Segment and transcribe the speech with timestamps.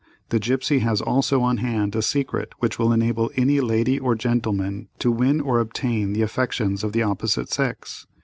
[0.29, 4.87] The Gipsy has also on hand a secret which will enable any lady or gentleman
[4.97, 8.07] to win or obtain the affections of the opposite sex.